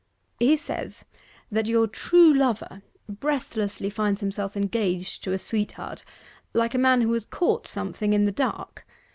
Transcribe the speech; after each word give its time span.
'He 0.39 0.57
says 0.57 1.05
that 1.51 1.67
your 1.67 1.85
true 1.85 2.33
lover 2.33 2.81
breathlessly 3.07 3.91
finds 3.91 4.19
himself 4.19 4.57
engaged 4.57 5.23
to 5.23 5.31
a 5.31 5.37
sweetheart, 5.37 6.03
like 6.55 6.73
a 6.73 6.79
man 6.79 7.01
who 7.01 7.13
has 7.13 7.23
caught 7.25 7.67
something 7.67 8.11
in 8.11 8.25
the 8.25 8.31
dark. 8.31 8.83